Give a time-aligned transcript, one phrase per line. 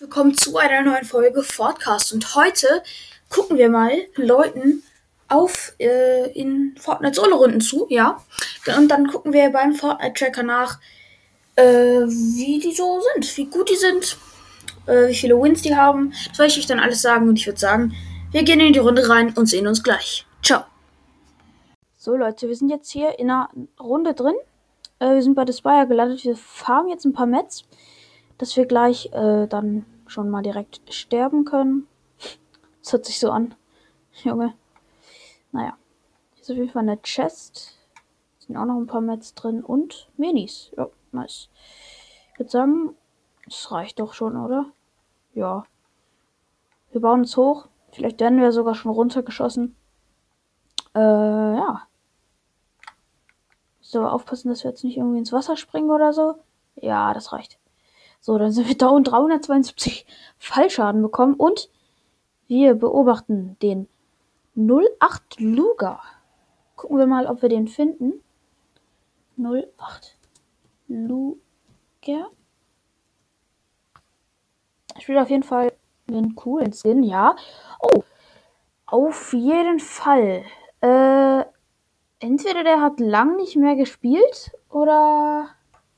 [0.00, 2.84] Willkommen zu einer neuen Folge Fortcast und heute
[3.30, 4.84] gucken wir mal Leuten
[5.26, 8.22] auf äh, in Fortnite Solo-Runden zu, ja.
[8.76, 10.78] Und dann gucken wir beim Fortnite-Tracker nach,
[11.56, 14.16] äh, wie die so sind, wie gut die sind,
[14.86, 16.12] äh, wie viele Wins die haben.
[16.28, 17.92] Das werde ich euch dann alles sagen und ich würde sagen,
[18.30, 20.24] wir gehen in die Runde rein und sehen uns gleich.
[20.44, 20.62] Ciao.
[21.96, 24.36] So Leute, wir sind jetzt hier in einer Runde drin.
[25.00, 26.22] Äh, wir sind bei der Spire gelandet.
[26.22, 27.64] Wir farmen jetzt ein paar Mets
[28.38, 31.86] dass wir gleich äh, dann schon mal direkt sterben können.
[32.80, 33.54] Das hört sich so an,
[34.24, 34.54] Junge.
[35.52, 35.76] Naja,
[36.32, 37.76] hier ist auf jeden Fall eine Chest.
[38.38, 40.70] Sind auch noch ein paar Mets drin und Minis.
[40.74, 41.50] Ja, nice.
[42.32, 42.94] Ich würde sagen,
[43.44, 44.66] das reicht doch schon, oder?
[45.34, 45.64] Ja.
[46.92, 47.68] Wir bauen uns hoch.
[47.92, 49.76] Vielleicht werden wir sogar schon runtergeschossen.
[50.94, 51.82] Äh, ja.
[53.80, 56.36] So, aufpassen, dass wir jetzt nicht irgendwie ins Wasser springen oder so.
[56.76, 57.58] Ja, das reicht.
[58.20, 60.06] So, dann sind wir da und 372
[60.38, 61.70] Fallschaden bekommen und
[62.46, 63.88] wir beobachten den
[64.56, 66.00] 08 Luger.
[66.76, 68.22] Gucken wir mal, ob wir den finden.
[69.36, 70.16] 08
[70.88, 71.38] Luger.
[74.98, 75.72] Spielt auf jeden Fall
[76.08, 77.36] einen coolen Skin, ja.
[77.80, 78.02] Oh,
[78.86, 80.44] auf jeden Fall.
[80.80, 81.44] Äh,
[82.20, 85.50] entweder der hat lang nicht mehr gespielt oder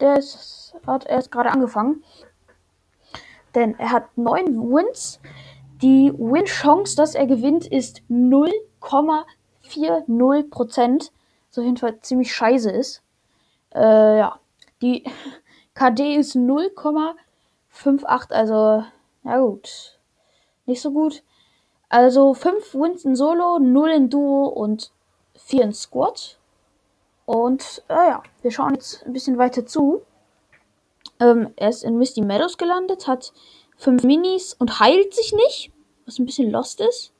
[0.00, 2.02] der ist, hat erst gerade angefangen.
[3.54, 5.20] Denn er hat neun Wins.
[5.82, 11.10] Die Win-Chance, dass er gewinnt, ist 0,40%.
[11.50, 13.02] So jedenfalls ziemlich scheiße ist.
[13.74, 14.38] Äh, ja.
[14.82, 15.04] Die
[15.74, 18.32] KD ist 0,58.
[18.32, 18.84] Also,
[19.24, 19.98] ja gut.
[20.66, 21.22] Nicht so gut.
[21.88, 24.92] Also 5 Wins in Solo, 0 in Duo und
[25.34, 26.38] 4 in Squad.
[27.28, 30.00] Und äh, ja, wir schauen jetzt ein bisschen weiter zu.
[31.20, 33.34] Ähm, er ist in Misty Meadows gelandet, hat
[33.76, 35.70] fünf Minis und heilt sich nicht,
[36.06, 37.12] was ein bisschen lost ist.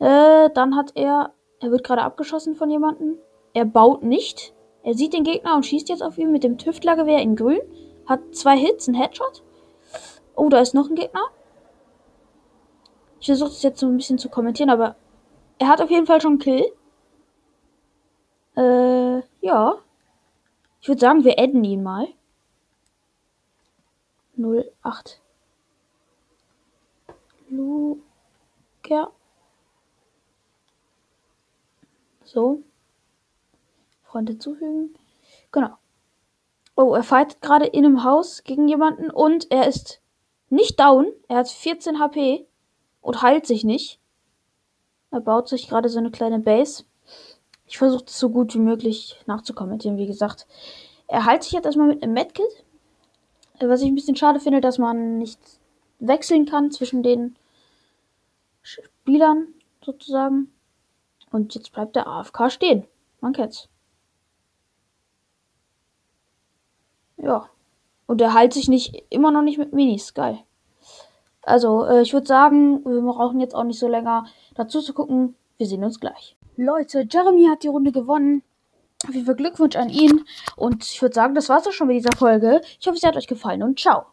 [0.00, 3.16] Äh, dann hat er, er wird gerade abgeschossen von jemandem.
[3.54, 4.52] Er baut nicht.
[4.82, 7.62] Er sieht den Gegner und schießt jetzt auf ihn mit dem Tüftlergewehr in grün.
[8.04, 9.42] Hat zwei Hits, ein Headshot.
[10.36, 11.24] Oh, da ist noch ein Gegner.
[13.18, 14.96] Ich versuche es jetzt so ein bisschen zu kommentieren, aber
[15.58, 16.70] er hat auf jeden Fall schon einen Kill.
[18.56, 19.78] Äh, ja.
[20.80, 22.08] Ich würde sagen, wir adden ihn mal.
[24.36, 25.20] 08.
[27.48, 29.12] Luger.
[32.24, 32.62] So.
[34.02, 34.94] Freunde zufügen.
[35.52, 35.76] Genau.
[36.76, 40.00] Oh, er fightet gerade in einem Haus gegen jemanden und er ist
[40.50, 41.06] nicht down.
[41.28, 42.46] Er hat 14 HP
[43.00, 44.00] und heilt sich nicht.
[45.10, 46.84] Er baut sich gerade so eine kleine Base.
[47.66, 50.46] Ich versuche es so gut wie möglich nachzukommentieren, wie gesagt.
[51.06, 52.64] Er heilt sich jetzt erstmal mit einem Medkit.
[53.60, 55.38] Was ich ein bisschen schade finde, dass man nicht
[56.00, 57.36] wechseln kann zwischen den
[58.62, 59.48] Spielern
[59.84, 60.52] sozusagen.
[61.30, 62.84] Und jetzt bleibt der AFK stehen.
[63.20, 63.68] Man kennt's.
[67.16, 67.48] Ja.
[68.06, 70.14] Und er heilt sich nicht, immer noch nicht mit Minis.
[70.14, 70.38] Geil.
[71.42, 75.36] Also, äh, ich würde sagen, wir brauchen jetzt auch nicht so länger dazu zu gucken.
[75.56, 76.36] Wir sehen uns gleich.
[76.56, 78.42] Leute, Jeremy hat die Runde gewonnen.
[79.06, 80.24] Auf jeden Glückwunsch an ihn.
[80.56, 82.60] Und ich würde sagen, das war's auch schon mit dieser Folge.
[82.80, 84.06] Ich hoffe, es hat euch gefallen und ciao.